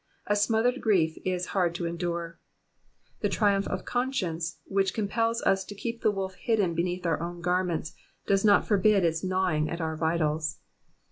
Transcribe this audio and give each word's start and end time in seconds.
A 0.25 0.35
smothered 0.35 0.81
grief 0.81 1.19
is 1.23 1.45
hard 1.53 1.75
to 1.75 1.85
endure. 1.85 2.39
The 3.19 3.29
triumph 3.29 3.67
of 3.67 3.85
conscience 3.85 4.57
which 4.65 4.95
compels 4.95 5.43
us 5.43 5.63
to 5.65 5.75
keep 5.75 6.01
the 6.01 6.09
wolf 6.09 6.33
hidden 6.33 6.73
beneath 6.73 7.05
our 7.05 7.21
own 7.21 7.39
garments, 7.41 7.93
does 8.25 8.43
not 8.43 8.65
forbid 8.65 9.05
its 9.05 9.23
gnawing 9.23 9.69
at 9.69 9.79
our 9.79 9.95
vitals. 9.95 10.57